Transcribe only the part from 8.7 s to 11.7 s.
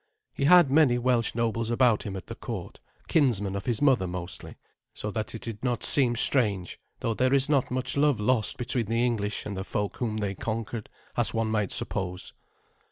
the English and the folk whom they conquered, as one might